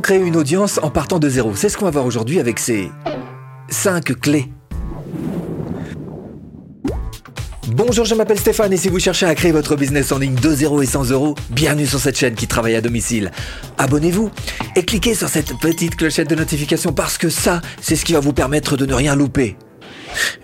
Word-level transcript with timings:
Créer 0.00 0.20
une 0.20 0.36
audience 0.36 0.80
en 0.82 0.90
partant 0.90 1.18
de 1.18 1.28
zéro? 1.28 1.54
C'est 1.54 1.68
ce 1.68 1.76
qu'on 1.76 1.84
va 1.84 1.90
voir 1.90 2.06
aujourd'hui 2.06 2.40
avec 2.40 2.58
ces 2.58 2.90
5 3.68 4.18
clés. 4.18 4.48
Bonjour, 7.68 8.04
je 8.04 8.14
m'appelle 8.14 8.38
Stéphane 8.38 8.72
et 8.72 8.76
si 8.76 8.88
vous 8.88 8.98
cherchez 8.98 9.26
à 9.26 9.34
créer 9.34 9.52
votre 9.52 9.76
business 9.76 10.10
en 10.10 10.18
ligne 10.18 10.34
de 10.34 10.50
0 10.50 10.82
et 10.82 10.86
100 10.86 11.10
euros, 11.10 11.34
bienvenue 11.50 11.86
sur 11.86 12.00
cette 12.00 12.16
chaîne 12.16 12.34
qui 12.34 12.46
travaille 12.46 12.74
à 12.74 12.80
domicile. 12.80 13.30
Abonnez-vous 13.76 14.30
et 14.76 14.84
cliquez 14.84 15.14
sur 15.14 15.28
cette 15.28 15.58
petite 15.60 15.96
clochette 15.96 16.28
de 16.28 16.36
notification 16.36 16.92
parce 16.92 17.18
que 17.18 17.28
ça, 17.28 17.60
c'est 17.80 17.96
ce 17.96 18.04
qui 18.04 18.14
va 18.14 18.20
vous 18.20 18.32
permettre 18.32 18.76
de 18.76 18.86
ne 18.86 18.94
rien 18.94 19.14
louper. 19.14 19.56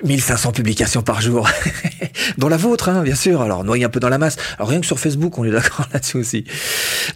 1500 0.04 0.52
publications 0.52 1.02
par 1.02 1.20
jour, 1.20 1.48
dont 2.38 2.48
la 2.48 2.56
vôtre, 2.56 2.88
hein, 2.88 3.02
bien 3.02 3.14
sûr. 3.14 3.42
Alors, 3.42 3.64
noyez 3.64 3.84
un 3.84 3.88
peu 3.88 4.00
dans 4.00 4.08
la 4.08 4.18
masse. 4.18 4.36
Alors, 4.56 4.68
rien 4.68 4.80
que 4.80 4.86
sur 4.86 4.98
Facebook, 4.98 5.38
on 5.38 5.44
est 5.44 5.50
d'accord 5.50 5.86
là-dessus 5.92 6.16
aussi. 6.18 6.44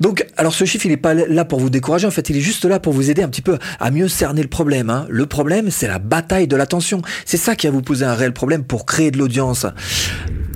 Donc, 0.01 0.27
alors 0.37 0.55
ce 0.55 0.65
chiffre, 0.65 0.87
il 0.87 0.91
n'est 0.91 0.97
pas 0.97 1.15
là 1.15 1.45
pour 1.45 1.61
vous 1.61 1.71
décourager. 1.71 2.07
En 2.07 2.11
fait, 2.11 2.31
il 2.31 2.37
est 2.37 2.41
juste 2.41 2.65
là 2.65 2.81
pour 2.81 2.93
vous 2.93 3.11
aider 3.11 3.23
un 3.23 3.29
petit 3.29 3.43
peu 3.43 3.59
à 3.81 3.91
mieux 3.91 4.09
cerner 4.09 4.43
le 4.43 4.49
problème. 4.49 4.91
Hein. 4.91 5.07
Le 5.09 5.27
problème, 5.27 5.71
c'est 5.71 5.89
la 5.89 5.99
bataille 5.99 6.49
de 6.49 6.57
l'attention. 6.57 7.03
C'est 7.25 7.37
ça 7.37 7.57
qui 7.57 7.67
va 7.67 7.73
vous 7.73 7.83
poser 7.83 8.05
un 8.05 8.15
réel 8.15 8.33
problème 8.33 8.65
pour 8.65 8.87
créer 8.87 9.11
de 9.11 9.19
l'audience. 9.19 9.67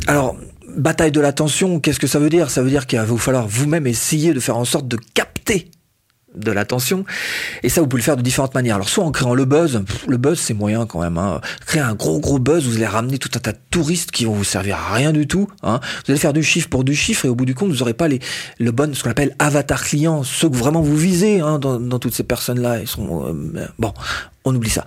Alors, 0.06 0.36
bataille 0.76 1.12
de 1.12 1.20
l'attention, 1.20 1.80
qu'est-ce 1.80 2.00
que 2.00 2.06
ça 2.06 2.18
veut 2.18 2.28
dire? 2.28 2.50
Ça 2.50 2.62
veut 2.62 2.70
dire 2.70 2.86
qu'il 2.86 2.98
va 2.98 3.04
vous 3.04 3.18
falloir 3.18 3.46
vous-même 3.46 3.86
essayer 3.86 4.34
de 4.34 4.40
faire 4.40 4.56
en 4.56 4.64
sorte 4.64 4.88
de 4.88 4.98
capter 5.14 5.70
de 6.36 6.52
l'attention. 6.52 7.04
Et 7.62 7.68
ça, 7.68 7.80
vous 7.80 7.86
pouvez 7.86 8.00
le 8.00 8.04
faire 8.04 8.16
de 8.16 8.22
différentes 8.22 8.54
manières. 8.54 8.76
Alors, 8.76 8.88
soit 8.88 9.04
en 9.04 9.10
créant 9.10 9.34
le 9.34 9.44
buzz, 9.44 9.82
le 10.06 10.16
buzz 10.16 10.38
c'est 10.38 10.54
moyen 10.54 10.86
quand 10.86 11.00
même. 11.00 11.18
Hein. 11.18 11.40
Créer 11.66 11.82
un 11.82 11.94
gros 11.94 12.20
gros 12.20 12.38
buzz, 12.38 12.64
vous 12.66 12.76
allez 12.76 12.86
ramener 12.86 13.18
tout 13.18 13.30
un 13.34 13.38
tas 13.38 13.52
de 13.52 13.58
touristes 13.70 14.10
qui 14.10 14.24
vont 14.24 14.34
vous 14.34 14.44
servir 14.44 14.76
à 14.76 14.94
rien 14.94 15.12
du 15.12 15.26
tout. 15.26 15.48
Hein. 15.62 15.80
Vous 16.04 16.12
allez 16.12 16.20
faire 16.20 16.32
du 16.32 16.42
chiffre 16.42 16.68
pour 16.68 16.84
du 16.84 16.94
chiffre 16.94 17.24
et 17.24 17.28
au 17.28 17.34
bout 17.34 17.46
du 17.46 17.54
compte, 17.54 17.70
vous 17.70 17.78
n'aurez 17.78 17.94
pas 17.94 18.08
les, 18.08 18.20
le 18.58 18.70
bon, 18.70 18.94
ce 18.94 19.02
qu'on 19.02 19.10
appelle 19.10 19.34
avatar 19.38 19.82
client, 19.82 20.22
ceux 20.22 20.48
que 20.48 20.56
vraiment 20.56 20.82
vous 20.82 20.96
visez 20.96 21.40
hein, 21.40 21.58
dans, 21.58 21.80
dans, 21.80 21.98
toutes 21.98 22.14
ces 22.14 22.24
personnes-là. 22.24 22.80
Ils 22.80 22.88
sont 22.88 23.26
euh, 23.26 23.66
bon, 23.78 23.92
on 24.44 24.54
oublie 24.54 24.70
ça. 24.70 24.84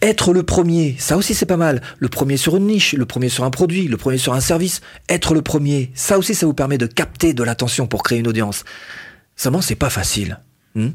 Être 0.00 0.32
le 0.32 0.42
premier, 0.42 0.96
ça 0.98 1.16
aussi 1.16 1.34
c'est 1.34 1.46
pas 1.46 1.56
mal. 1.56 1.82
Le 1.98 2.08
premier 2.08 2.36
sur 2.36 2.56
une 2.56 2.66
niche, 2.66 2.94
le 2.94 3.06
premier 3.06 3.28
sur 3.28 3.44
un 3.44 3.50
produit, 3.50 3.88
le 3.88 3.96
premier 3.96 4.18
sur 4.18 4.32
un 4.32 4.40
service. 4.40 4.80
Être 5.08 5.34
le 5.34 5.42
premier, 5.42 5.90
ça 5.94 6.18
aussi 6.18 6.34
ça 6.34 6.46
vous 6.46 6.54
permet 6.54 6.78
de 6.78 6.86
capter 6.86 7.34
de 7.34 7.42
l'attention 7.42 7.86
pour 7.86 8.02
créer 8.02 8.18
une 8.18 8.28
audience. 8.28 8.64
Seulement 9.36 9.60
c'est 9.60 9.74
pas 9.74 9.90
facile. 9.90 10.38
Hmm. 10.78 10.90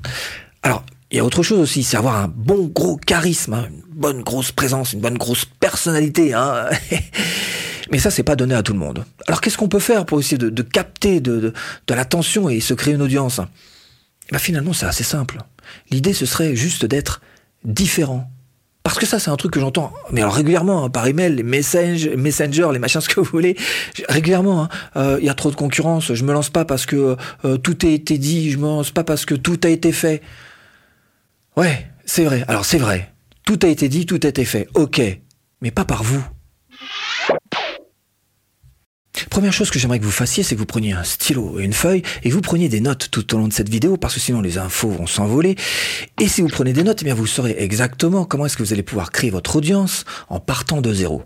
Alors, 0.62 0.86
il 1.12 1.17
y 1.17 1.20
a 1.20 1.26
autre 1.26 1.44
chose 1.44 1.59
aussi, 1.59 1.84
c'est 1.84 1.98
avoir 1.98 2.16
un 2.16 2.28
bon 2.28 2.67
gros 2.67 2.95
charisme, 2.95 3.53
hein, 3.53 3.67
une 3.70 4.00
bonne 4.00 4.23
grosse 4.23 4.52
présence, 4.52 4.94
une 4.94 5.02
bonne 5.02 5.17
grosse 5.17 5.45
personnalité. 5.45 6.34
Hein. 6.34 6.70
Mais 7.92 8.00
ça, 8.00 8.09
c'est 8.09 8.23
pas 8.23 8.38
donné 8.38 8.56
à 8.56 8.64
tout 8.64 8.73
le 8.73 8.80
monde. 8.80 9.06
Alors, 9.28 9.42
qu'est-ce 9.42 9.58
qu'on 9.58 9.67
peut 9.67 9.80
faire 9.80 10.06
pour 10.06 10.20
essayer 10.20 10.38
de, 10.38 10.62
capter 10.64 11.20
de, 11.20 11.53
l'attention 11.90 12.50
et 12.50 12.62
se 12.62 12.73
créer 12.73 12.94
une 12.94 13.02
audience? 13.02 13.42
Bah, 14.31 14.40
Finalement, 14.40 14.73
c'est 14.73 14.86
assez 14.86 15.03
simple. 15.03 15.40
L'idée, 15.92 16.14
ce 16.14 16.25
serait 16.25 16.56
juste 16.56 16.86
d'être 16.86 17.22
différent. 17.66 18.31
Parce 18.84 19.00
que 19.00 19.06
ça, 19.06 19.17
c'est 19.17 19.30
un 19.31 19.38
truc 19.38 19.53
que 19.53 19.62
j'entends, 19.62 19.94
mais 20.12 20.22
alors 20.22 20.34
régulièrement, 20.34 20.84
hein, 20.84 20.89
par 20.89 21.08
email, 21.08 21.34
les 21.34 21.44
messages, 21.44 22.09
messenger, 22.09 22.67
les 22.73 22.80
machins, 22.80 23.00
ce 23.02 23.08
que 23.08 23.22
vous 23.22 23.30
voulez, 23.31 23.56
régulièrement, 24.09 24.67
il 24.95 25.00
hein, 25.00 25.03
euh, 25.03 25.20
y 25.22 25.30
a 25.30 25.34
trop 25.34 25.50
de 25.52 25.56
concurrence, 25.56 26.14
je 26.14 26.23
me 26.25 26.34
lance 26.34 26.50
pas 26.50 26.66
parce 26.66 26.86
que 26.86 27.16
euh, 27.45 27.58
tout 27.58 27.78
a 27.84 27.88
été 27.88 28.17
dit, 28.17 28.52
je 28.52 28.58
me 28.58 28.64
lance 28.64 28.92
pas 28.92 29.06
parce 29.06 29.25
que 29.25 29.36
tout 29.36 29.59
a 29.64 29.70
été 29.70 29.94
fait. 29.94 30.22
Ouais, 31.56 31.88
c'est 32.06 32.25
vrai. 32.25 32.44
Alors 32.48 32.66
c'est 32.66 32.78
vrai, 32.78 33.14
tout 33.45 33.59
a 33.64 33.67
été 33.67 33.88
dit, 33.88 34.06
tout 34.06 34.20
a 34.23 34.28
été 34.28 34.44
fait. 34.44 34.67
Ok, 34.73 35.02
mais 35.62 35.72
pas 35.72 35.86
par 35.86 36.03
vous. 36.03 36.25
Première 39.30 39.53
chose 39.53 39.69
que 39.69 39.78
j'aimerais 39.78 40.00
que 40.00 40.06
vous 40.06 40.11
fassiez, 40.11 40.44
c'est 40.44 40.56
que 40.56 40.59
vous 40.59 40.66
preniez 40.66 40.94
un 40.94 41.03
stylo 41.03 41.59
et 41.59 41.64
une 41.64 41.73
feuille 41.73 42.02
et 42.23 42.30
vous 42.31 42.42
preniez 42.42 42.67
des 42.67 42.80
notes 42.80 43.09
tout 43.11 43.33
au 43.36 43.38
long 43.38 43.47
de 43.47 43.53
cette 43.53 43.69
vidéo 43.69 43.95
parce 43.95 44.16
que 44.16 44.19
sinon 44.19 44.42
les 44.42 44.58
infos 44.58 44.89
vont 44.89 45.06
s'envoler. 45.06 45.56
Et 46.19 46.28
si 46.28 46.42
vous 46.42 46.47
prenez 46.47 46.73
des 46.73 46.83
notes, 46.83 47.00
eh 47.02 47.06
bien 47.06 47.14
vous 47.14 47.28
saurez 47.28 47.56
exactement 47.59 48.25
comment 48.25 48.47
est-ce 48.47 48.58
que 48.58 48.64
vous 48.64 48.73
allez 48.73 48.84
pouvoir 48.84 49.11
créer 49.11 49.30
votre 49.30 49.56
audience 49.56 50.06
en 50.30 50.39
partant 50.39 50.81
de 50.81 50.94
zéro. 50.94 51.23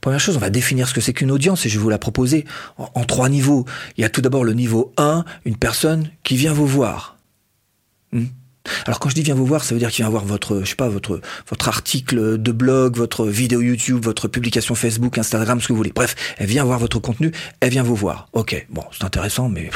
Première 0.00 0.20
chose, 0.20 0.36
on 0.36 0.40
va 0.40 0.50
définir 0.50 0.88
ce 0.88 0.94
que 0.94 1.00
c'est 1.00 1.12
qu'une 1.12 1.30
audience 1.30 1.66
et 1.66 1.68
je 1.68 1.78
vais 1.78 1.82
vous 1.82 1.90
la 1.90 1.98
proposer 1.98 2.46
en, 2.78 3.04
trois 3.04 3.28
niveaux. 3.28 3.66
Il 3.96 4.02
y 4.02 4.04
a 4.04 4.10
tout 4.10 4.22
d'abord 4.22 4.44
le 4.44 4.54
niveau 4.54 4.92
1, 4.96 5.24
une 5.44 5.56
personne 5.56 6.10
qui 6.24 6.36
vient 6.36 6.52
vous 6.52 6.66
voir. 6.66 7.18
Hmm? 8.12 8.26
Alors 8.86 9.00
quand 9.00 9.08
je 9.08 9.14
dis 9.14 9.22
viens 9.22 9.34
vous 9.34 9.46
voir, 9.46 9.64
ça 9.64 9.74
veut 9.74 9.78
dire 9.78 9.90
qu'il 9.90 10.04
vient 10.04 10.10
voir 10.10 10.24
votre, 10.24 10.62
je 10.64 10.74
votre 11.48 11.68
article 11.68 12.38
de 12.38 12.52
blog, 12.52 12.96
votre 12.96 13.26
vidéo 13.26 13.60
YouTube, 13.60 14.04
votre 14.04 14.28
publication 14.28 14.74
Facebook, 14.74 15.18
Instagram, 15.18 15.60
ce 15.60 15.68
que 15.68 15.72
vous 15.72 15.76
voulez. 15.76 15.92
Bref, 15.94 16.14
elle 16.38 16.46
vient 16.46 16.64
voir 16.64 16.78
votre 16.78 16.98
contenu, 16.98 17.32
elle 17.60 17.70
vient 17.70 17.82
vous 17.82 17.96
voir. 17.96 18.28
Ok, 18.32 18.66
bon, 18.70 18.84
c'est 18.96 19.04
intéressant, 19.04 19.48
mais 19.48 19.70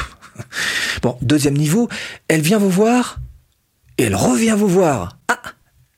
bon. 1.02 1.16
Deuxième 1.22 1.56
niveau, 1.56 1.88
elle 2.28 2.40
vient 2.40 2.58
vous 2.58 2.70
voir 2.70 3.18
et 3.98 4.04
elle 4.04 4.14
revient 4.14 4.54
vous 4.56 4.68
voir. 4.68 5.18
Ah, 5.28 5.40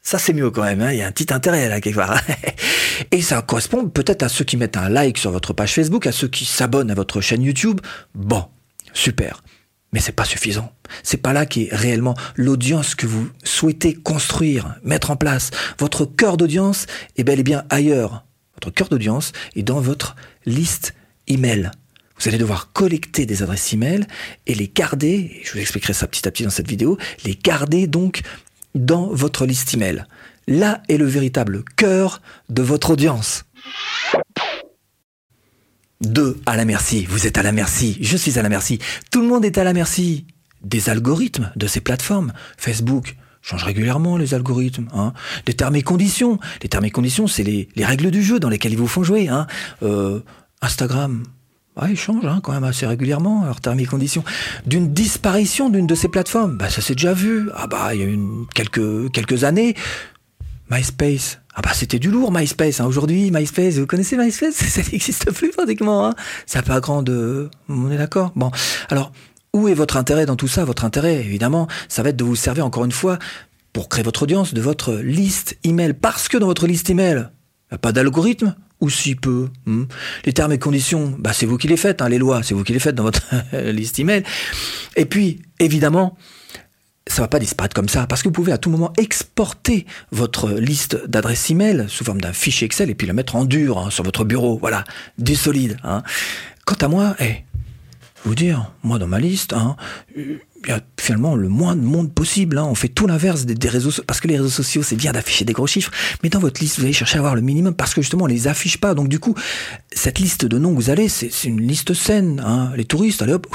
ça 0.03 0.19
c'est 0.19 0.32
mieux 0.32 0.50
quand 0.50 0.62
même. 0.62 0.81
Hein. 0.82 0.93
Il 0.93 0.99
y 0.99 1.03
a 1.03 1.06
un 1.06 1.12
petit 1.12 1.32
intérêt 1.32 1.69
là 1.69 1.81
quelque 1.81 1.97
part. 1.97 2.21
et 3.11 3.22
ça 3.22 3.43
correspond 3.43 3.88
peut-être 3.88 4.22
à 4.22 4.28
ceux 4.28 4.44
qui 4.44 4.56
mettent 4.56 4.76
un 4.76 4.88
like 4.88 5.19
sur 5.19 5.31
votre 5.31 5.53
page 5.53 5.75
Facebook, 5.75 6.06
à 6.06 6.12
ceux 6.12 6.28
qui 6.28 6.44
s'abonnent 6.44 6.91
à 6.91 6.94
votre 6.94 7.21
chaîne 7.21 7.43
YouTube. 7.43 7.81
Bon, 8.15 8.44
super. 8.93 9.44
Mais 9.94 10.00
c'est 10.00 10.10
pas 10.10 10.25
suffisant. 10.25 10.72
C'est 11.05 11.19
pas 11.19 11.32
là 11.32 11.47
qui 11.47 11.66
est 11.66 11.75
réellement 11.75 12.16
l'audience 12.34 12.97
que 12.97 13.06
vous 13.06 13.31
souhaitez 13.44 13.94
construire, 13.94 14.75
mettre 14.82 15.12
en 15.12 15.16
place. 15.16 15.53
Votre 15.78 16.05
cœur 16.05 16.37
d'audience 16.37 16.87
est 17.16 17.22
bel 17.22 17.38
et 17.38 17.44
bien 17.44 17.65
ailleurs. 17.71 18.25
Votre 18.56 18.75
cœur 18.75 18.88
d'audience 18.88 19.31
est 19.55 19.62
dans 19.62 19.81
votre 19.81 20.16
liste 20.47 20.94
email. 21.28 21.71
Vous 22.19 22.28
allez 22.28 22.38
devoir 22.38 22.72
collecter 22.72 23.25
des 23.25 23.44
adresses 23.44 23.72
email 23.72 24.05
et 24.49 24.56
les 24.56 24.66
garder, 24.66 25.41
je 25.44 25.53
vous 25.53 25.60
expliquerai 25.60 25.93
ça 25.93 26.09
petit 26.09 26.26
à 26.26 26.32
petit 26.32 26.43
dans 26.43 26.50
cette 26.50 26.69
vidéo, 26.69 26.99
les 27.25 27.37
garder 27.37 27.87
donc 27.87 28.22
dans 28.75 29.06
votre 29.06 29.47
liste 29.47 29.75
email. 29.75 30.06
Là 30.49 30.82
est 30.88 30.97
le 30.97 31.06
véritable 31.06 31.62
cœur 31.76 32.21
de 32.49 32.62
votre 32.62 32.91
audience. 32.91 33.44
Deux, 36.00 36.41
à 36.47 36.56
la 36.56 36.65
merci. 36.65 37.06
Vous 37.06 37.27
êtes 37.27 37.38
à 37.38 37.43
la 37.43 37.53
merci. 37.53 37.99
Je 38.00 38.16
suis 38.16 38.38
à 38.38 38.43
la 38.43 38.49
merci. 38.49 38.78
Tout 39.10 39.21
le 39.21 39.28
monde 39.28 39.44
est 39.44 39.59
à 39.59 39.65
la 39.65 39.72
merci 39.72 40.27
des 40.62 40.88
algorithmes 40.88 41.50
de 41.56 41.66
ces 41.66 41.81
plateformes. 41.81 42.32
Facebook 42.56 43.16
change 43.43 43.65
régulièrement 43.65 44.16
les 44.16 44.34
algorithmes. 44.34 44.88
Hein. 44.94 45.12
Des 45.47 45.55
termes 45.55 45.77
et 45.77 45.82
conditions. 45.82 46.38
Les 46.62 46.69
termes 46.69 46.87
et 46.87 46.91
conditions, 46.91 47.27
c'est 47.27 47.43
les, 47.43 47.69
règles 47.84 48.10
du 48.10 48.22
jeu 48.22 48.41
dans 48.41 48.49
lesquelles 48.49 48.72
ils 48.72 48.78
vous 48.78 48.88
font 48.88 49.05
jouer. 49.05 49.28
Hein. 49.28 49.47
Euh, 49.82 50.21
Instagram, 50.62 51.22
ils 51.88 51.97
changent 51.97 52.25
hein, 52.25 52.41
quand 52.43 52.53
même 52.53 52.65
assez 52.65 52.87
régulièrement 52.87 53.44
leurs 53.44 53.61
termes 53.61 53.81
et 53.81 53.87
conditions. 53.87 54.25
D'une 54.66 54.93
disparition 54.93 55.69
d'une 55.69 55.87
de 55.87 55.94
ces 55.94 56.09
plateformes, 56.09 56.56
bah 56.56 56.71
ça 56.71 56.81
s'est 56.81 56.94
déjà 56.94 57.12
vu. 57.12 57.50
Ah 57.55 57.66
bah 57.66 57.94
il 57.94 58.00
y 58.00 58.05
a 58.05 58.16
quelques 58.55 59.44
années, 59.44 59.75
MySpace. 60.71 61.41
Ah 61.54 61.60
bah 61.62 61.70
c'était 61.72 62.00
du 62.00 62.10
lourd 62.10 62.32
MySpace. 62.32 62.81
Hein. 62.81 62.87
Aujourd'hui, 62.87 63.31
MySpace, 63.31 63.75
vous 63.75 63.87
connaissez 63.87 64.16
MySpace? 64.16 64.54
Ça 64.54 64.82
n'existe 64.91 65.31
plus 65.31 65.50
pratiquement. 65.50 66.06
Hein. 66.06 66.15
Ça 66.47 66.62
pas 66.62 66.81
grand 66.81 67.03
de... 67.03 67.48
On 67.69 67.91
est 67.91 67.97
d'accord? 67.97 68.32
Bon, 68.34 68.50
alors, 68.91 69.12
où 69.53 69.69
est 69.69 69.75
votre 69.75 69.97
intérêt 69.97 70.26
dans 70.26 70.34
tout 70.34 70.48
ça? 70.48 70.64
Votre 70.64 70.84
intérêt, 70.84 71.14
évidemment, 71.20 71.69
ça 71.88 72.03
va 72.03 72.09
être 72.09 72.16
de 72.16 72.25
vous 72.25 72.34
servir 72.34 72.66
encore 72.66 72.84
une 72.84 72.93
fois 72.93 73.20
pour 73.72 73.88
créer 73.88 74.03
votre 74.03 74.25
audience 74.25 74.53
de 74.53 74.60
votre 74.60 74.94
liste 74.94 75.56
email. 75.62 75.94
Parce 75.94 76.28
que 76.28 76.37
dans 76.37 76.47
votre 76.47 76.66
liste 76.66 76.91
email, 76.91 77.28
il 77.70 77.75
n'y 77.75 77.76
a 77.76 77.78
pas 77.78 77.93
d'algorithme 77.93 78.56
ou 78.81 78.91
si 78.91 79.14
peu. 79.14 79.48
Hmm? 79.66 79.84
les 80.25 80.32
termes 80.32 80.53
et 80.53 80.59
conditions, 80.59 81.14
bah 81.19 81.32
c'est 81.32 81.47
vous 81.47 81.56
qui 81.56 81.69
les 81.69 81.76
faites. 81.76 82.03
Hein, 82.03 82.09
les 82.09 82.19
lois, 82.19 82.43
c'est 82.43 82.54
vous 82.54 82.64
qui 82.64 82.72
les 82.72 82.81
faites 82.81 82.97
dans 82.97 83.04
votre 83.04 83.22
liste 83.70 84.00
email. 84.00 84.25
Et 84.97 85.04
puis, 85.04 85.43
évidemment, 85.60 86.16
ça 87.06 87.22
va 87.22 87.28
pas 87.28 87.38
disparaître 87.38 87.75
comme 87.75 87.88
ça, 87.88 88.06
parce 88.06 88.22
que 88.22 88.28
vous 88.28 88.32
pouvez 88.32 88.53
à 88.53 88.59
tout 88.59 88.70
moment 88.70 88.92
exporter 88.97 89.87
votre 90.10 90.50
liste 90.50 91.06
d'adresses 91.06 91.50
email 91.50 91.84
sous 91.88 92.04
forme 92.04 92.20
d'un 92.20 92.32
fichier 92.32 92.65
Excel 92.65 92.91
et 92.91 92.94
puis 92.94 93.06
la 93.06 93.12
mettre 93.12 93.37
en 93.37 93.44
dur 93.44 93.78
hein, 93.78 93.91
sur 93.91 94.04
votre 94.04 94.25
bureau, 94.25 94.59
voilà, 94.59 94.84
du 95.19 95.37
solide. 95.37 95.76
Hein. 95.84 96.03
Quant 96.64 96.76
à 96.81 96.88
moi, 96.88 97.14
eh, 97.20 97.44
vous 98.25 98.34
dire, 98.34 98.72
moi 98.82 98.98
dans 98.98 99.06
ma 99.06 99.20
liste, 99.20 99.53
hein, 99.53 99.76
il 100.16 100.41
y 100.66 100.72
a 100.72 100.81
finalement 100.98 101.37
le 101.37 101.48
moins 101.48 101.76
de 101.76 101.82
monde 101.82 102.12
possible. 102.12 102.59
On 102.59 102.75
fait 102.75 102.88
tout 102.88 103.06
l'inverse 103.06 103.44
des, 103.44 103.69
réseaux 103.69 103.90
sociaux, 103.90 104.05
parce 104.06 104.20
que 104.20 104.29
les 104.29 104.38
réseaux 104.38 104.49
sociaux, 104.49 104.82
c'est 104.82 104.96
bien 104.96 105.12
d'afficher 105.12 105.44
des 105.44 105.52
gros 105.52 105.67
chiffres, 105.67 105.93
mais 106.23 106.31
dans 106.31 106.38
votre 106.38 106.58
liste, 106.61 106.79
vous 106.79 106.84
allez 106.84 106.94
chercher 106.94 107.17
à 107.17 107.19
avoir 107.19 107.34
le 107.34 107.43
minimum, 107.43 107.75
parce 107.75 107.93
que 107.93 108.00
justement, 108.00 108.25
on 108.25 108.29
les 108.29 108.49
affiche 108.49 108.79
pas. 108.79 108.94
Donc 108.94 109.08
du 109.08 109.19
coup, 109.19 109.34
cette 109.93 110.19
liste 110.19 110.46
de 110.46 110.58
noms 110.58 110.70
que 110.70 110.76
vous 110.76 110.88
allez, 110.90 111.11
c'est 111.11 111.44
une 111.44 111.61
liste 111.61 111.93
saine. 111.93 112.43
Les 112.76 112.87
touristes, 112.87 113.20
allez 113.20 113.34
hop, 113.34 113.46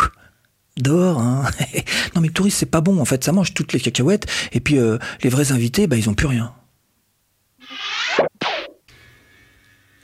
dehors. 0.82 1.20
Hein. 1.20 1.46
non 2.16 2.22
mais 2.22 2.30
touristes 2.30 2.58
c'est 2.60 2.66
pas 2.66 2.82
bon 2.82 3.00
en 3.00 3.06
fait, 3.06 3.24
ça 3.24 3.32
mange 3.32 3.54
toutes 3.54 3.74
les 3.74 3.80
cacahuètes 3.80 4.28
et 4.52 4.60
puis 4.60 4.78
euh, 4.78 4.98
les 5.24 5.30
vrais 5.30 5.52
invités, 5.52 5.88
bah, 5.88 5.98
ils 5.98 6.10
ont 6.10 6.14
plus 6.14 6.28
rien. 6.28 6.54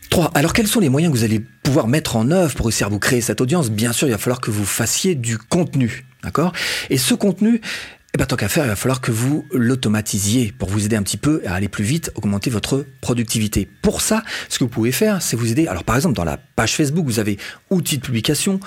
3. 0.09 0.31
Alors 0.33 0.53
quels 0.53 0.67
sont 0.67 0.79
les 0.79 0.89
moyens 0.89 1.13
que 1.13 1.17
vous 1.17 1.23
allez 1.23 1.41
pouvoir 1.63 1.87
mettre 1.87 2.15
en 2.15 2.31
œuvre 2.31 2.55
pour 2.55 2.67
réussir 2.67 2.87
à 2.87 2.89
vous 2.89 2.99
créer 2.99 3.21
cette 3.21 3.41
audience? 3.41 3.69
Bien 3.69 3.91
sûr, 3.91 4.07
il 4.07 4.11
va 4.11 4.17
falloir 4.17 4.39
que 4.39 4.51
vous 4.51 4.65
fassiez 4.65 5.15
du 5.15 5.37
contenu, 5.37 6.05
Et 6.89 6.97
ce 6.97 7.13
contenu, 7.13 7.61
eh 8.15 8.17
ben, 8.17 8.25
tant 8.25 8.37
qu'à 8.37 8.47
faire, 8.47 8.63
il 8.63 8.69
va 8.69 8.77
falloir 8.77 9.01
que 9.01 9.11
vous 9.11 9.45
l'automatisiez 9.51 10.53
pour 10.57 10.69
vous 10.69 10.85
aider 10.85 10.95
un 10.95 11.03
petit 11.03 11.17
peu 11.17 11.41
à 11.45 11.55
aller 11.55 11.67
plus 11.67 11.83
vite, 11.83 12.11
augmenter 12.15 12.49
votre 12.49 12.85
productivité. 13.01 13.67
Pour 13.81 13.99
ça, 13.99 14.23
ce 14.47 14.57
que 14.57 14.63
vous 14.63 14.69
pouvez 14.69 14.93
faire, 14.93 15.21
c'est 15.21 15.35
vous 15.35 15.51
aider. 15.51 15.67
Alors 15.67 15.83
par 15.83 15.97
exemple, 15.97 16.15
dans 16.15 16.23
la 16.23 16.37
page 16.37 16.75
Facebook, 16.75 17.05
vous 17.05 17.19
avez 17.19 17.37
outils 17.69 17.97
de 17.97 18.01
publication, 18.01 18.61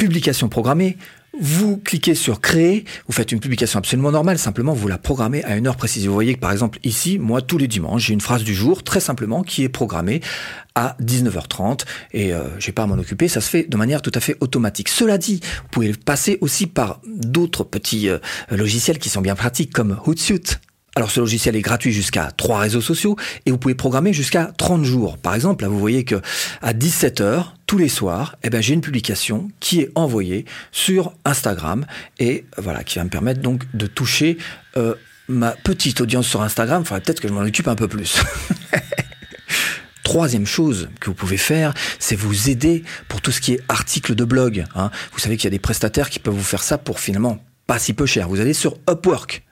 publication 0.00 0.48
programmée, 0.48 0.96
vous 1.38 1.76
cliquez 1.76 2.14
sur 2.14 2.40
créer, 2.40 2.86
vous 3.06 3.12
faites 3.12 3.32
une 3.32 3.38
publication 3.38 3.78
absolument 3.78 4.10
normale, 4.10 4.38
simplement 4.38 4.72
vous 4.72 4.88
la 4.88 4.96
programmez 4.96 5.44
à 5.44 5.58
une 5.58 5.66
heure 5.66 5.76
précise. 5.76 6.06
Vous 6.06 6.14
voyez 6.14 6.34
que 6.34 6.40
par 6.40 6.52
exemple 6.52 6.78
ici, 6.84 7.18
moi 7.18 7.42
tous 7.42 7.58
les 7.58 7.68
dimanches, 7.68 8.06
j'ai 8.06 8.14
une 8.14 8.22
phrase 8.22 8.42
du 8.42 8.54
jour 8.54 8.82
très 8.82 9.00
simplement 9.00 9.42
qui 9.42 9.62
est 9.62 9.68
programmée 9.68 10.22
à 10.74 10.96
19h30 11.02 11.84
et 12.12 12.32
euh, 12.32 12.44
j'ai 12.58 12.72
pas 12.72 12.84
à 12.84 12.86
m'en 12.86 12.94
occuper, 12.94 13.28
ça 13.28 13.42
se 13.42 13.50
fait 13.50 13.64
de 13.68 13.76
manière 13.76 14.00
tout 14.00 14.12
à 14.14 14.20
fait 14.20 14.38
automatique. 14.40 14.88
Cela 14.88 15.18
dit, 15.18 15.40
vous 15.42 15.68
pouvez 15.70 15.92
passer 15.92 16.38
aussi 16.40 16.66
par 16.66 17.02
d'autres 17.06 17.64
petits 17.64 18.08
euh, 18.08 18.18
logiciels 18.50 18.98
qui 18.98 19.10
sont 19.10 19.20
bien 19.20 19.34
pratiques 19.34 19.70
comme 19.70 19.98
Hootsuite 20.06 20.60
alors 21.00 21.10
ce 21.10 21.20
logiciel 21.20 21.56
est 21.56 21.62
gratuit 21.62 21.92
jusqu'à 21.92 22.30
trois 22.36 22.58
réseaux 22.58 22.82
sociaux 22.82 23.16
et 23.46 23.50
vous 23.50 23.56
pouvez 23.56 23.74
programmer 23.74 24.12
jusqu'à 24.12 24.52
30 24.58 24.84
jours. 24.84 25.16
Par 25.16 25.34
exemple, 25.34 25.64
là 25.64 25.70
vous 25.70 25.78
voyez 25.78 26.04
que 26.04 26.20
à 26.60 26.74
17h 26.74 27.46
tous 27.64 27.78
les 27.78 27.88
soirs, 27.88 28.36
eh 28.42 28.50
ben, 28.50 28.60
j'ai 28.60 28.74
une 28.74 28.82
publication 28.82 29.50
qui 29.60 29.80
est 29.80 29.90
envoyée 29.94 30.44
sur 30.72 31.14
Instagram 31.24 31.86
et 32.18 32.44
voilà 32.58 32.84
qui 32.84 32.98
va 32.98 33.04
me 33.04 33.08
permettre 33.08 33.40
donc 33.40 33.64
de 33.72 33.86
toucher 33.86 34.36
euh, 34.76 34.94
ma 35.26 35.52
petite 35.52 36.02
audience 36.02 36.26
sur 36.26 36.42
Instagram. 36.42 36.82
Il 36.84 36.86
faudrait 36.86 37.00
peut-être 37.00 37.20
que 37.20 37.28
je 37.28 37.32
m'en 37.32 37.40
occupe 37.40 37.68
un 37.68 37.76
peu 37.76 37.88
plus. 37.88 38.22
Troisième 40.02 40.46
chose 40.46 40.90
que 41.00 41.06
vous 41.06 41.14
pouvez 41.14 41.38
faire, 41.38 41.72
c'est 41.98 42.16
vous 42.16 42.50
aider 42.50 42.84
pour 43.08 43.22
tout 43.22 43.30
ce 43.30 43.40
qui 43.40 43.54
est 43.54 43.60
article 43.70 44.14
de 44.14 44.24
blog. 44.24 44.66
Hein. 44.74 44.90
Vous 45.12 45.18
savez 45.18 45.38
qu'il 45.38 45.44
y 45.44 45.46
a 45.46 45.56
des 45.56 45.58
prestataires 45.58 46.10
qui 46.10 46.18
peuvent 46.18 46.34
vous 46.34 46.42
faire 46.42 46.62
ça 46.62 46.76
pour 46.76 47.00
finalement 47.00 47.42
pas 47.66 47.78
si 47.78 47.94
peu 47.94 48.04
cher. 48.04 48.28
Vous 48.28 48.40
allez 48.40 48.52
sur 48.52 48.76
Upwork. 48.86 49.44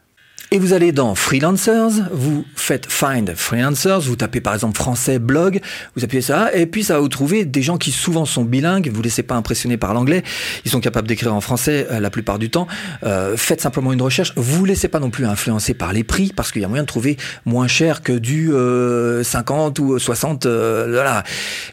Et 0.51 0.59
vous 0.59 0.73
allez 0.73 0.93
dans 0.93 1.15
Freelancers, 1.15 2.09
vous 2.11 2.43
faites 2.57 2.91
Find 2.91 3.35
Freelancers, 3.37 4.01
vous 4.01 4.17
tapez 4.17 4.41
par 4.41 4.55
exemple 4.55 4.79
français 4.79 5.19
blog, 5.19 5.61
vous 5.95 6.05
appuyez 6.05 6.23
ça, 6.23 6.55
et 6.55 6.65
puis 6.65 6.85
ça 6.85 6.95
va 6.95 7.01
vous 7.01 7.11
trouver 7.11 7.45
des 7.45 7.61
gens 7.61 7.77
qui 7.77 7.93
souvent 7.93 8.25
sont 8.25 8.45
bilingues, 8.45 8.91
vous 8.91 9.03
laissez 9.03 9.23
pas 9.23 9.35
impressionner 9.35 9.77
par 9.77 9.93
l'anglais, 9.93 10.23
ils 10.65 10.71
sont 10.71 10.81
capables 10.81 11.07
d'écrire 11.07 11.35
en 11.35 11.43
français 11.43 11.87
euh, 11.91 12.01
la 12.01 12.09
plupart 12.09 12.39
du 12.39 12.49
temps. 12.49 12.67
Euh, 13.03 13.37
faites 13.37 13.61
simplement 13.61 13.93
une 13.93 14.01
recherche, 14.01 14.33
vous 14.37 14.65
laissez 14.65 14.89
pas 14.89 15.01
non 15.01 15.11
plus 15.11 15.27
influencer 15.27 15.75
par 15.75 15.93
les 15.93 16.03
prix, 16.03 16.33
parce 16.35 16.51
qu'il 16.51 16.63
y 16.63 16.65
a 16.65 16.69
moyen 16.69 16.85
de 16.85 16.89
trouver 16.89 17.19
moins 17.45 17.69
cher 17.69 18.03
que 18.03 18.15
du 18.15 18.47
50 18.47 19.79
euh, 19.79 19.83
ou 19.83 19.99
60 19.99 20.45
dollars. 20.45 21.25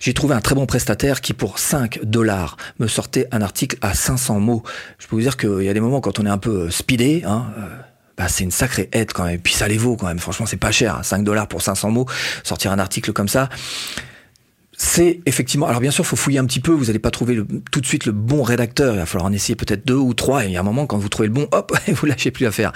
J'ai 0.02 0.14
trouvé 0.14 0.36
un 0.36 0.42
très 0.42 0.54
bon 0.54 0.66
prestataire 0.66 1.22
qui 1.22 1.32
pour 1.32 1.60
5 1.60 2.02
dollars 2.04 2.58
me 2.80 2.88
sortait 2.88 3.30
un 3.32 3.42
article 3.42 3.78
à 3.82 3.94
500 3.94 4.42
mots. 4.42 4.64
Je 5.00 5.08
peux 5.08 5.16
vous 5.16 5.22
dire 5.22 5.38
qu'il 5.38 5.64
y 5.64 5.70
a 5.70 5.74
des 5.74 5.80
moments 5.80 6.02
quand 6.02 6.20
on 6.20 6.26
est 6.26 6.30
un 6.30 6.38
peu 6.38 6.70
speedé, 6.70 7.24
hein, 7.26 7.46
bah, 8.18 8.28
c'est 8.28 8.44
une 8.44 8.52
sacrée 8.52 8.90
aide 8.94 9.12
quand 9.14 9.26
même. 9.26 9.36
Et 9.36 9.38
puis 9.38 9.54
ça 9.54 9.68
les 9.68 9.78
vaut 9.78 9.96
quand 9.96 10.08
même. 10.08 10.20
Franchement, 10.20 10.46
c'est 10.46 10.58
pas 10.58 10.72
cher. 10.72 11.00
5 11.04 11.18
hein. 11.18 11.24
dollars 11.24 11.48
pour 11.48 11.62
500 11.62 11.92
mots. 11.92 12.06
Sortir 12.44 12.72
un 12.72 12.80
article 12.80 13.14
comme 13.14 13.28
ça. 13.28 13.50
C'est 14.78 15.22
effectivement. 15.26 15.68
Alors 15.68 15.82
bien 15.82 15.92
sûr, 15.92 16.06
faut 16.06 16.16
fouiller 16.16 16.40
un 16.40 16.46
petit 16.46 16.60
peu. 16.60 16.72
Vous 16.72 16.86
n'allez 16.86 17.00
pas 17.00 17.12
trouver 17.12 17.42
tout 17.72 17.82
de 17.82 17.86
suite 17.86 18.06
le 18.06 18.12
bon 18.12 18.44
rédacteur. 18.44 18.94
Il 18.94 19.00
va 19.00 19.06
falloir 19.06 19.30
en 19.30 19.34
essayer 19.34 19.56
peut-être 19.56 19.86
deux 19.86 19.96
ou 19.96 20.14
trois. 20.14 20.46
Et 20.46 20.48
il 20.48 20.54
y 20.54 20.58
a 20.58 20.60
un 20.60 20.64
moment, 20.64 20.86
quand 20.86 20.98
vous 20.98 21.10
trouvez 21.10 21.28
le 21.28 21.34
bon, 21.34 21.48
hop, 21.52 21.76
vous 21.88 22.06
lâchez 22.06 22.32
plus 22.32 22.46
à 22.46 22.52
faire. 22.52 22.72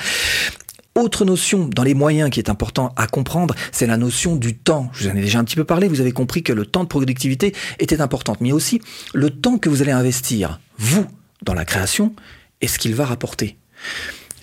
Autre 0.95 1.23
notion 1.23 1.69
dans 1.73 1.83
les 1.83 1.93
moyens 1.93 2.29
qui 2.29 2.39
est 2.39 2.49
important 2.49 2.93
à 2.97 3.07
comprendre, 3.07 3.55
c'est 3.71 3.87
la 3.87 3.95
notion 3.95 4.35
du 4.35 4.57
temps. 4.57 4.89
Je 4.93 5.05
vous 5.05 5.13
en 5.13 5.17
ai 5.17 5.21
déjà 5.21 5.39
un 5.39 5.43
petit 5.43 5.55
peu 5.55 5.63
parlé. 5.63 5.87
Vous 5.87 6.01
avez 6.01 6.11
compris 6.11 6.43
que 6.43 6.51
le 6.51 6.65
temps 6.65 6.83
de 6.83 6.89
productivité 6.89 7.55
était 7.79 8.01
important, 8.01 8.35
mais 8.41 8.51
aussi 8.51 8.81
le 9.13 9.29
temps 9.29 9.57
que 9.57 9.69
vous 9.69 9.81
allez 9.81 9.91
investir, 9.91 10.59
vous, 10.77 11.05
dans 11.43 11.53
la 11.53 11.63
création, 11.63 12.13
et 12.59 12.67
ce 12.67 12.79
qu'il 12.79 12.95
va 12.95 13.05
rapporter 13.05 13.55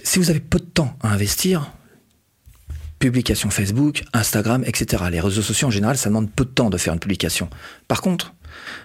si 0.06 0.20
vous 0.20 0.30
avez 0.30 0.38
peu 0.38 0.60
de 0.60 0.64
temps 0.64 0.96
à 1.02 1.08
investir, 1.08 1.72
publication 3.00 3.50
Facebook, 3.50 4.04
Instagram, 4.12 4.62
etc. 4.64 5.02
Les 5.10 5.18
réseaux 5.18 5.42
sociaux 5.42 5.66
en 5.66 5.72
général, 5.72 5.98
ça 5.98 6.10
demande 6.10 6.30
peu 6.30 6.44
de 6.44 6.50
temps 6.50 6.70
de 6.70 6.78
faire 6.78 6.94
une 6.94 7.00
publication. 7.00 7.50
Par 7.88 8.02
contre, 8.02 8.32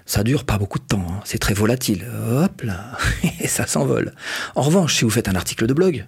ça 0.08 0.24
dure 0.24 0.46
pas 0.46 0.58
beaucoup 0.58 0.80
de 0.80 0.84
temps, 0.84 1.06
hein. 1.08 1.22
c'est 1.24 1.38
très 1.38 1.54
volatile. 1.54 2.08
Hop 2.28 2.64
là, 2.64 2.98
et 3.40 3.48
ça 3.48 3.68
s'envole. 3.68 4.16
En 4.56 4.64
revanche, 4.64 4.96
si 4.96 5.04
vous 5.04 5.12
faites 5.12 5.28
un 5.28 5.36
article 5.36 5.68
de 5.68 5.74
blog, 5.74 6.08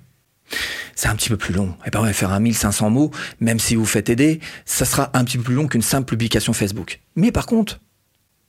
c'est 0.95 1.10
un 1.10 1.16
petit 1.16 1.30
peu 1.30 1.38
plus 1.38 1.54
long. 1.54 1.75
Et 1.86 1.92
ben, 1.92 2.00
on 2.00 2.04
va 2.04 2.12
faire 2.12 2.31
un 2.31 2.39
1500 2.39 2.89
mots, 2.89 3.12
même 3.39 3.59
si 3.59 3.75
vous 3.75 3.86
faites 3.86 4.09
aider, 4.09 4.39
ça 4.66 4.83
sera 4.83 5.12
un 5.13 5.24
petit 5.24 5.38
peu 5.38 5.44
plus 5.44 5.56
long 5.56 5.68
qu'une 5.68 5.83
simple 5.83 6.07
publication 6.07 6.54
Facebook. 6.54 7.01
Mais 7.16 7.31
par 7.31 7.45
contre, 7.45 7.80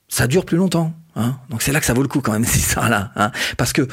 ça 0.09 0.27
dure 0.27 0.45
plus 0.45 0.57
longtemps. 0.57 0.93
Hein 1.17 1.39
Donc 1.49 1.63
c'est 1.63 1.71
là 1.71 1.79
que 1.79 1.87
ça 1.87 1.95
vaut 1.95 2.03
le 2.03 2.09
coup 2.09 2.21
quand 2.21 2.33
même, 2.33 2.45
c'est 2.45 2.59
ça 2.59 2.89
là. 2.89 3.13
Parce 3.57 3.73
que 3.73 3.87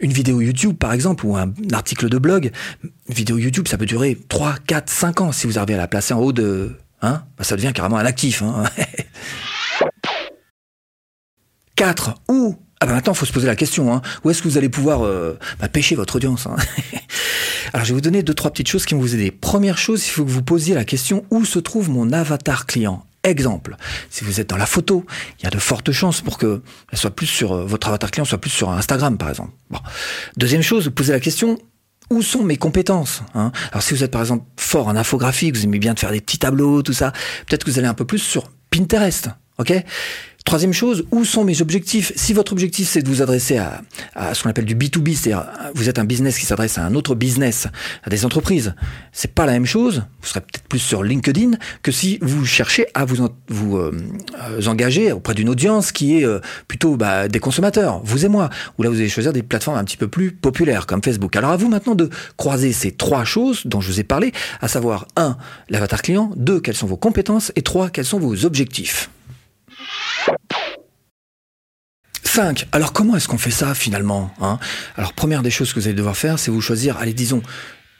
une 0.00 0.12
vidéo 0.12 0.40
YouTube 0.40 0.76
par 0.76 0.92
exemple 0.92 1.24
ou 1.26 1.36
un 1.36 1.52
article 1.72 2.08
de 2.08 2.18
blog, 2.18 2.50
une 2.84 3.14
vidéo 3.14 3.38
YouTube 3.38 3.68
ça 3.68 3.78
peut 3.78 3.86
durer 3.86 4.18
3, 4.28 4.56
4, 4.66 4.90
5 4.90 5.20
ans 5.22 5.32
si 5.32 5.46
vous 5.46 5.58
arrivez 5.58 5.74
à 5.74 5.78
la 5.78 5.88
placer 5.88 6.14
en 6.14 6.20
haut 6.20 6.32
de... 6.32 6.76
Hein 7.00 7.22
bah, 7.36 7.44
ça 7.44 7.56
devient 7.56 7.72
carrément 7.74 7.96
un 7.98 8.04
actif. 8.04 8.42
Hein 8.42 8.64
4 11.76 12.14
ou... 12.28 12.56
Ah 12.80 12.86
bah 12.86 12.92
maintenant, 12.92 13.12
il 13.12 13.16
faut 13.16 13.26
se 13.26 13.32
poser 13.32 13.48
la 13.48 13.56
question, 13.56 13.92
hein. 13.92 14.02
où 14.22 14.30
est-ce 14.30 14.40
que 14.40 14.46
vous 14.46 14.56
allez 14.56 14.68
pouvoir 14.68 15.04
euh, 15.04 15.36
bah, 15.58 15.68
pêcher 15.68 15.96
votre 15.96 16.14
audience 16.14 16.46
hein 16.46 16.54
Alors, 17.72 17.84
je 17.84 17.90
vais 17.90 17.94
vous 17.94 18.00
donner 18.00 18.22
deux, 18.22 18.34
trois 18.34 18.52
petites 18.52 18.68
choses 18.68 18.86
qui 18.86 18.94
vont 18.94 19.00
vous 19.00 19.16
aider. 19.16 19.32
Première 19.32 19.78
chose, 19.78 20.06
il 20.06 20.10
faut 20.10 20.24
que 20.24 20.30
vous 20.30 20.44
posiez 20.44 20.76
la 20.76 20.84
question, 20.84 21.24
où 21.30 21.44
se 21.44 21.58
trouve 21.58 21.90
mon 21.90 22.12
avatar 22.12 22.66
client? 22.66 23.04
Exemple, 23.28 23.76
si 24.08 24.24
vous 24.24 24.40
êtes 24.40 24.48
dans 24.48 24.56
la 24.56 24.66
photo, 24.66 25.04
il 25.38 25.44
y 25.44 25.46
a 25.46 25.50
de 25.50 25.58
fortes 25.58 25.92
chances 25.92 26.22
pour 26.22 26.38
que 26.38 26.62
soit 26.94 27.10
plus 27.10 27.26
sur 27.26 27.52
euh, 27.52 27.64
votre 27.64 27.88
avatar 27.88 28.10
client 28.10 28.24
soit 28.24 28.40
plus 28.40 28.50
sur 28.50 28.70
Instagram 28.70 29.18
par 29.18 29.28
exemple. 29.28 29.52
Deuxième 30.36 30.62
chose, 30.62 30.86
vous 30.86 30.90
posez 30.92 31.12
la 31.12 31.20
question 31.20 31.58
où 32.10 32.22
sont 32.22 32.42
mes 32.42 32.56
compétences 32.56 33.22
hein? 33.34 33.52
Alors 33.70 33.82
si 33.82 33.92
vous 33.92 34.02
êtes 34.02 34.10
par 34.10 34.22
exemple 34.22 34.44
fort 34.56 34.88
en 34.88 34.96
infographie, 34.96 35.50
vous 35.50 35.64
aimez 35.64 35.78
bien 35.78 35.92
de 35.92 35.98
faire 35.98 36.10
des 36.10 36.22
petits 36.22 36.38
tableaux, 36.38 36.82
tout 36.82 36.94
ça, 36.94 37.12
peut-être 37.46 37.64
que 37.64 37.70
vous 37.70 37.78
allez 37.78 37.88
un 37.88 37.94
peu 37.94 38.06
plus 38.06 38.18
sur 38.18 38.50
Pinterest. 38.70 39.28
Ok? 39.58 39.72
Troisième 40.48 40.72
chose, 40.72 41.04
où 41.10 41.26
sont 41.26 41.44
mes 41.44 41.60
objectifs 41.60 42.10
Si 42.16 42.32
votre 42.32 42.52
objectif 42.52 42.88
c'est 42.88 43.02
de 43.02 43.08
vous 43.08 43.20
adresser 43.20 43.58
à, 43.58 43.82
ce 44.32 44.42
qu'on 44.42 44.48
appelle 44.48 44.64
du 44.64 44.74
B2B, 44.74 45.14
c'est-à-dire 45.14 45.46
vous 45.74 45.90
êtes 45.90 45.98
un 45.98 46.06
business 46.06 46.38
qui 46.38 46.46
s'adresse 46.46 46.78
à 46.78 46.86
un 46.86 46.94
autre 46.94 47.14
business, 47.14 47.66
à 48.02 48.08
des 48.08 48.24
entreprises, 48.24 48.74
c'est 49.12 49.34
pas 49.34 49.44
la 49.44 49.52
même 49.52 49.66
chose. 49.66 50.04
Vous 50.22 50.26
serez 50.26 50.40
peut-être 50.40 50.66
plus 50.66 50.78
sur 50.78 51.02
LinkedIn 51.02 51.50
que 51.82 51.92
si 51.92 52.18
vous 52.22 52.46
cherchez 52.46 52.86
à 52.94 53.04
vous, 53.04 53.28
vous 53.48 53.76
euh, 53.76 53.92
engager 54.64 55.12
auprès 55.12 55.34
d'une 55.34 55.50
audience 55.50 55.92
qui 55.92 56.18
est 56.18 56.24
euh, 56.24 56.40
plutôt 56.66 56.96
bah, 56.96 57.28
des 57.28 57.40
consommateurs, 57.40 58.00
vous 58.02 58.24
et 58.24 58.28
moi. 58.28 58.48
Ou 58.78 58.84
là 58.84 58.88
vous 58.88 58.96
allez 58.96 59.10
choisir 59.10 59.34
des 59.34 59.42
plateformes 59.42 59.76
un 59.76 59.84
petit 59.84 59.98
peu 59.98 60.08
plus 60.08 60.32
populaires 60.32 60.86
comme 60.86 61.02
Facebook. 61.02 61.36
Alors 61.36 61.50
à 61.50 61.58
vous 61.58 61.68
maintenant 61.68 61.94
de 61.94 62.08
croiser 62.38 62.72
ces 62.72 62.92
trois 62.92 63.26
choses 63.26 63.66
dont 63.66 63.82
je 63.82 63.92
vous 63.92 64.00
ai 64.00 64.04
parlé, 64.04 64.32
à 64.62 64.68
savoir 64.68 65.08
un, 65.14 65.36
l'avatar 65.68 66.00
client, 66.00 66.30
deux, 66.36 66.58
quelles 66.58 66.74
sont 66.74 66.86
vos 66.86 66.96
compétences 66.96 67.52
et 67.54 67.60
trois, 67.60 67.90
quels 67.90 68.06
sont 68.06 68.18
vos 68.18 68.46
objectifs. 68.46 69.10
5. 72.24 72.66
Alors 72.72 72.92
comment 72.92 73.16
est-ce 73.16 73.26
qu'on 73.26 73.38
fait 73.38 73.50
ça 73.50 73.74
finalement 73.74 74.32
hein? 74.40 74.58
Alors 74.96 75.12
première 75.12 75.42
des 75.42 75.50
choses 75.50 75.72
que 75.72 75.80
vous 75.80 75.86
allez 75.86 75.96
devoir 75.96 76.16
faire, 76.16 76.38
c'est 76.38 76.50
vous 76.50 76.60
choisir, 76.60 76.96
allez 76.98 77.14
disons, 77.14 77.42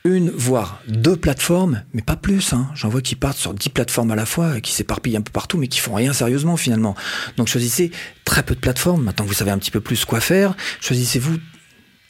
une 0.05 0.31
voire 0.31 0.81
deux 0.87 1.17
plateformes, 1.17 1.83
mais 1.93 2.03
pas 2.03 2.17
plus. 2.17 2.53
Hein. 2.53 2.69
J'en 2.75 2.89
vois 2.89 3.03
qui 3.03 3.15
partent 3.15 3.37
sur 3.37 3.53
10 3.53 3.71
plateformes 3.71 4.11
à 4.11 4.17
la 4.17 4.27
fois, 4.27 4.61
qui 4.61 4.73
s'éparpillent 4.73 5.17
un 5.17 5.23
peu 5.23 5.33
partout, 5.33 5.59
mais 5.59 5.69
qui 5.69 5.81
font 5.81 5.95
rien 5.95 6.13
sérieusement 6.13 6.57
finalement. 6.57 6.95
Donc 7.37 7.49
choisissez 7.49 7.91
très 8.25 8.43
peu 8.43 8.55
de 8.55 8.61
plateformes. 8.61 9.03
Maintenant 9.03 9.25
que 9.25 9.31
vous 9.31 9.37
savez 9.37 9.51
un 9.51 9.59
petit 9.59 9.71
peu 9.71 9.81
plus 9.81 10.05
quoi 10.05 10.21
faire, 10.21 10.57
choisissez-vous 10.81 11.39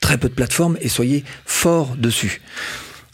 très 0.00 0.18
peu 0.18 0.28
de 0.28 0.34
plateformes 0.34 0.76
et 0.80 0.88
soyez 0.88 1.24
fort 1.44 1.96
dessus. 1.96 2.40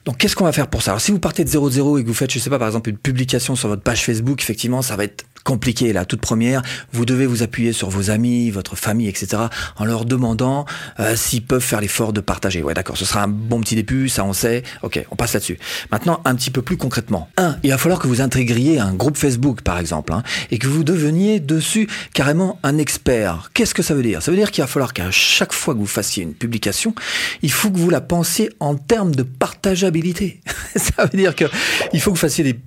Donc 0.04 0.18
qu'est-ce 0.18 0.37
qu'on 0.37 0.44
va 0.44 0.52
faire 0.52 0.68
pour 0.68 0.82
ça? 0.82 0.90
Alors 0.90 1.00
si 1.00 1.12
vous 1.12 1.18
partez 1.18 1.44
de 1.44 1.50
0-0 1.50 2.00
et 2.00 2.02
que 2.02 2.08
vous 2.08 2.14
faites, 2.14 2.30
je 2.30 2.38
sais 2.38 2.50
pas, 2.50 2.58
par 2.58 2.68
exemple 2.68 2.90
une 2.90 2.99
publication 2.99 3.56
sur 3.56 3.68
votre 3.68 3.82
page 3.82 4.04
Facebook, 4.04 4.42
effectivement, 4.42 4.82
ça 4.82 4.96
va 4.96 5.04
être 5.04 5.25
compliqué 5.44 5.92
la 5.92 6.04
toute 6.04 6.20
première. 6.20 6.62
Vous 6.92 7.04
devez 7.04 7.26
vous 7.26 7.42
appuyer 7.42 7.72
sur 7.72 7.90
vos 7.90 8.10
amis, 8.10 8.50
votre 8.50 8.76
famille, 8.76 9.08
etc. 9.08 9.44
en 9.76 9.84
leur 9.84 10.04
demandant 10.04 10.64
euh, 10.98 11.14
s'ils 11.14 11.44
peuvent 11.44 11.62
faire 11.62 11.80
l'effort 11.80 12.12
de 12.12 12.20
partager. 12.20 12.62
Ouais, 12.62 12.74
d'accord, 12.74 12.96
ce 12.96 13.04
sera 13.04 13.22
un 13.22 13.28
bon 13.28 13.60
petit 13.60 13.76
début, 13.76 14.08
ça 14.08 14.24
on 14.24 14.32
sait. 14.32 14.62
Ok, 14.82 15.04
on 15.10 15.16
passe 15.16 15.34
là-dessus. 15.34 15.58
Maintenant, 15.92 16.20
un 16.24 16.34
petit 16.34 16.50
peu 16.50 16.62
plus 16.62 16.76
concrètement. 16.76 17.28
Un, 17.36 17.56
il 17.62 17.70
va 17.70 17.78
falloir 17.78 18.00
que 18.00 18.08
vous 18.08 18.20
intégriez 18.20 18.80
un 18.80 18.94
groupe 18.94 19.16
Facebook, 19.16 19.62
par 19.62 19.78
exemple, 19.78 20.12
hein, 20.12 20.22
et 20.50 20.58
que 20.58 20.66
vous 20.66 20.82
deveniez 20.82 21.40
dessus 21.40 21.88
carrément 22.14 22.58
un 22.62 22.78
expert. 22.78 23.50
Qu'est-ce 23.54 23.74
que 23.74 23.82
ça 23.82 23.94
veut 23.94 24.02
dire? 24.02 24.22
Ça 24.22 24.30
veut 24.30 24.36
dire 24.36 24.50
qu'il 24.50 24.62
va 24.62 24.68
falloir 24.68 24.92
qu'à 24.94 25.10
chaque 25.10 25.52
fois 25.52 25.74
que 25.74 25.78
vous 25.78 25.86
fassiez 25.86 26.22
une 26.22 26.34
publication, 26.34 26.94
il 27.42 27.52
faut 27.52 27.70
que 27.70 27.78
vous 27.78 27.90
la 27.90 28.00
pensiez 28.00 28.50
en 28.60 28.76
termes 28.76 29.14
de 29.14 29.22
partageabilité. 29.22 30.40
ça 30.76 31.04
veut 31.04 31.18
dire 31.18 31.34
que 31.34 31.44
il 31.92 32.00
faut 32.00 32.10
que 32.10 32.16
vous 32.16 32.20
fassiez 32.20 32.44
des 32.44 32.58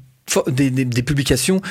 des, 0.47 0.69
des, 0.69 1.03
publications 1.03 1.61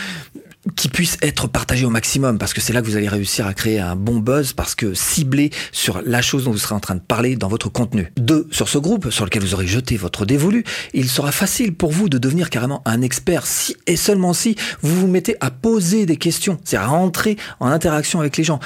qui 0.75 0.89
puisse 0.89 1.17
être 1.23 1.49
partagé 1.49 1.87
au 1.87 1.91
maximum 1.91 2.39
parce 2.39 2.53
que 2.53 2.61
c'est 2.61 2.73
là 2.73 2.83
que 2.83 2.87
vous 2.87 2.97
allez 2.97 3.09
réussir 3.09 3.47
à 3.47 3.55
créer 3.55 3.79
un 3.79 3.95
bon 3.95 4.19
buzz 4.19 4.53
parce 4.53 4.75
que 4.75 4.95
ciblé 4.95 5.51
sur 5.73 6.03
la 6.05 6.23
chose 6.23 6.45
dont 6.45 6.51
vous 6.51 6.59
serez 6.59 6.75
en 6.75 6.81
train 6.81 6.97
de 6.97 7.01
parler 7.01 7.37
dans 7.37 7.49
votre 7.49 7.69
contenu. 7.69 8.13
Deux, 8.17 8.49
sur 8.51 8.69
ce 8.69 8.79
groupe 8.79 9.11
sur 9.11 9.25
lequel 9.25 9.43
vous 9.43 9.55
aurez 9.55 9.67
jeté 9.67 9.97
votre 9.97 10.27
dévolu, 10.27 10.65
il 10.95 11.09
sera 11.09 11.33
facile 11.33 11.75
pour 11.75 11.93
vous 11.93 12.09
de 12.09 12.19
devenir 12.19 12.51
carrément 12.51 12.83
un 12.85 13.03
expert 13.03 13.47
si 13.47 13.77
et 13.87 13.97
seulement 13.97 14.33
si 14.33 14.57
vous 14.83 15.01
vous 15.01 15.07
mettez 15.07 15.37
à 15.41 15.51
poser 15.51 16.07
des 16.07 16.17
questions, 16.17 16.59
c'est 16.65 16.77
à 16.77 16.91
entrer 16.91 17.37
en 17.61 17.69
interaction 17.69 18.21
avec 18.21 18.37
les 18.37 18.45
gens. 18.45 18.61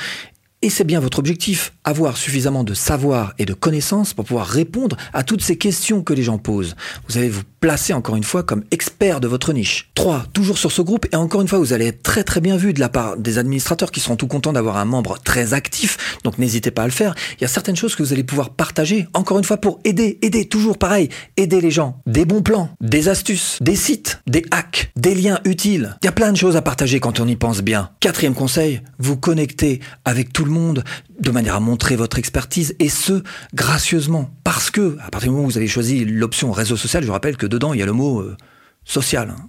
Et 0.63 0.69
c'est 0.69 0.85
bien 0.85 1.01
votre 1.01 1.21
objectif, 1.21 1.73
avoir 1.85 2.19
suffisamment 2.19 2.65
de 2.65 2.75
savoir 2.75 3.33
et 3.39 3.47
de 3.47 3.55
connaissances 3.55 4.13
pour 4.13 4.27
pouvoir 4.27 4.47
répondre 4.47 4.99
à 5.15 5.23
toutes 5.23 5.41
ces 5.41 5.57
questions 5.57 6.03
que 6.03 6.13
les 6.13 6.23
gens 6.23 6.37
posent. 6.37 6.77
Vous 7.09 7.17
allez 7.17 7.31
vous 7.31 7.41
placer 7.61 7.95
encore 7.95 8.17
une 8.17 8.25
fois 8.25 8.43
comme 8.43 8.65
expert 8.71 9.21
de 9.21 9.29
votre 9.29 9.55
niche. 9.55 9.91
3. 9.95 10.27
Toujours 10.35 10.59
sur 10.59 10.71
ce 10.71 10.83
groupe, 10.83 11.07
et 11.13 11.17
encore 11.17 11.41
une 11.41 11.49
fois, 11.49 11.59
vous 11.59 11.73
allez 11.73 11.87
être 11.87 12.03
très 12.03 12.25
très 12.25 12.43
bien 12.43 12.59
vu 12.59 12.75
de 12.75 12.81
la 12.81 12.91
part 12.91 13.17
des 13.17 13.39
administrateurs 13.39 13.91
qui 13.91 14.01
seront 14.01 14.17
tout 14.17 14.27
contents 14.27 14.53
d'avoir 14.53 14.77
un 14.77 14.85
membre 14.85 15.19
très 15.23 15.55
actif, 15.55 16.19
donc 16.25 16.37
n'hésitez 16.39 16.71
pas 16.71 16.83
à 16.83 16.87
le 16.87 16.93
faire. 16.93 17.15
Il 17.39 17.43
y 17.43 17.45
a 17.47 17.49
certaines 17.49 17.77
choses 17.77 17.95
que 17.95 18.03
vous 18.03 18.13
allez 18.13 18.25
pouvoir 18.25 18.51
partager, 18.51 19.07
encore 19.15 19.39
une 19.39 19.45
fois, 19.45 19.57
pour 19.57 19.81
aider, 19.85 20.19
aider, 20.21 20.45
toujours 20.45 20.77
pareil, 20.77 21.09
aider 21.39 21.63
les 21.63 21.71
gens. 21.71 22.03
Des 22.07 22.27
bons 22.27 22.43
plans, 22.43 22.69
des 22.83 23.09
astuces, 23.09 23.57
des 23.63 23.77
sites, 23.77 24.21
des 24.27 24.45
hacks, 24.51 24.93
des 24.97 25.15
liens 25.15 25.41
utiles. 25.45 25.97
Il 26.03 26.07
y 26.07 26.09
a 26.09 26.13
plein 26.13 26.33
de 26.33 26.37
choses 26.37 26.57
à 26.57 26.63
partager 26.63 27.01
quand 27.01 27.19
on 27.21 27.27
y 27.27 27.37
pense 27.37 27.63
bien. 27.63 27.91
Quatrième 28.01 28.35
conseil, 28.35 28.83
vous 28.99 29.17
connectez 29.17 29.81
avec 30.05 30.35
tout 30.35 30.45
le 30.45 30.50
monde 30.51 30.85
de 31.19 31.31
manière 31.31 31.55
à 31.57 31.61
montrer 31.61 31.97
votre 31.97 32.19
expertise 32.19 32.75
et 32.79 32.89
ce 32.89 33.23
gracieusement 33.55 34.31
parce 34.45 34.71
que 34.71 34.99
à 35.01 35.11
partir 35.11 35.31
du 35.31 35.35
moment 35.35 35.45
où 35.47 35.51
vous 35.51 35.57
avez 35.57 35.69
choisi 35.69 36.05
l'option 36.05 36.53
réseau 36.53 36.77
social, 36.77 37.05
je 37.05 37.11
rappelle 37.11 37.37
que 37.37 37.47
dedans 37.47 37.73
il 37.73 37.81
y 37.81 37.83
a 37.83 37.87
le 37.87 37.93
mot 37.93 38.21
euh, 38.21 38.37
social. 38.85 39.35
Hein. 39.35 39.49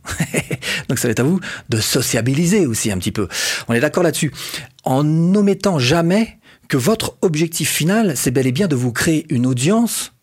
Donc 0.89 0.99
ça 0.99 1.07
va 1.07 1.11
être 1.11 1.19
à 1.19 1.23
vous 1.23 1.39
de 1.69 1.79
sociabiliser 1.79 2.65
aussi 2.65 2.91
un 2.91 2.97
petit 2.97 3.11
peu. 3.11 3.27
On 3.67 3.73
est 3.73 3.79
d'accord 3.79 4.03
là-dessus. 4.03 4.31
En 4.83 5.05
omettant 5.35 5.79
jamais 5.79 6.39
que 6.67 6.77
votre 6.77 7.17
objectif 7.21 7.69
final, 7.69 8.15
c'est 8.15 8.31
bel 8.31 8.47
et 8.47 8.51
bien 8.51 8.67
de 8.67 8.75
vous 8.75 8.93
créer 8.93 9.25
une 9.29 9.45
audience 9.45 10.13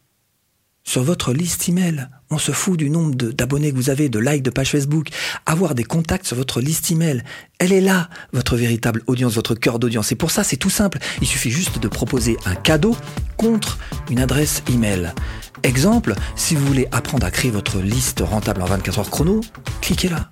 sur 0.85 1.03
votre 1.03 1.33
liste 1.35 1.69
email. 1.69 2.09
On 2.31 2.39
se 2.39 2.53
fout 2.53 2.79
du 2.79 2.91
nombre 2.91 3.15
d'abonnés 3.15 3.73
que 3.73 3.77
vous 3.77 3.89
avez, 3.89 4.09
de 4.11 4.19
likes 4.19 4.43
de 4.43 4.51
page 4.51 4.71
Facebook. 4.71 5.09
Avoir 5.47 5.75
des 5.75 5.85
contacts 5.85 6.27
sur 6.27 6.37
votre 6.37 6.61
liste 6.61 6.91
email. 6.91 7.23
Elle 7.59 7.73
est 7.73 7.81
là, 7.81 8.11
votre 8.33 8.57
véritable 8.57 9.03
audience, 9.07 9.35
votre 9.35 9.55
cœur 9.55 9.79
d'audience. 9.79 10.13
Et 10.13 10.15
pour 10.15 10.31
ça, 10.31 10.45
c'est 10.45 10.59
tout 10.59 10.71
simple. 10.71 10.99
Il 11.23 11.27
suffit 11.27 11.51
juste 11.51 11.79
de 11.79 11.89
proposer 11.89 12.37
un 12.45 12.55
cadeau 12.55 12.97
contre 13.39 13.79
une 14.11 14.19
adresse 14.19 14.63
email. 14.69 15.15
Exemple, 15.63 16.15
si 16.37 16.55
vous 16.55 16.67
voulez 16.67 16.87
apprendre 16.93 17.27
à 17.27 17.31
créer 17.31 17.51
votre 17.51 17.81
liste 17.81 18.21
rentable 18.21 18.63
en 18.63 18.67
24 18.67 18.99
heures 18.99 19.11
chrono, 19.11 19.41
cliquez 19.81 20.11
là. 20.11 20.31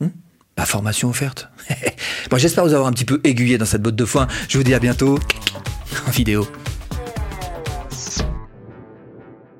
Hmm? 0.00 0.08
Formation 0.64 1.10
offerte. 1.10 1.48
bon, 2.30 2.38
j'espère 2.38 2.64
vous 2.64 2.74
avoir 2.74 2.88
un 2.88 2.92
petit 2.92 3.04
peu 3.04 3.20
aiguillé 3.24 3.58
dans 3.58 3.66
cette 3.66 3.82
botte 3.82 3.96
de 3.96 4.04
foin. 4.04 4.28
Je 4.48 4.56
vous 4.56 4.64
dis 4.64 4.74
à 4.74 4.78
bientôt 4.78 5.18
en 6.06 6.10
vidéo. 6.10 6.46